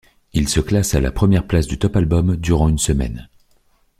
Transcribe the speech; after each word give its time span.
Il 0.33 0.49
se 0.49 0.59
classe 0.59 0.95
à 0.95 0.99
la 0.99 1.11
première 1.11 1.45
place 1.45 1.67
du 1.67 1.77
Top 1.77 1.95
Albums 1.95 2.35
durant 2.35 2.67
une 2.67 2.79
semaine. 2.79 3.29